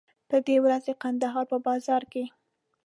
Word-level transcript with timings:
په 0.29 0.37
دې 0.47 0.55
ورځ 0.65 0.81
د 0.85 0.91
کندهار 1.01 1.45
په 1.51 1.57
بازار 1.67 2.03
کې. 2.11 2.23